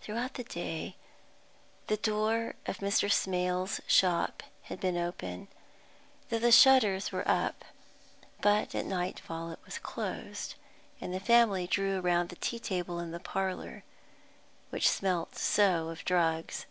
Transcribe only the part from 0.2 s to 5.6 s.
the day the door of Mr. Smales's shop had been open,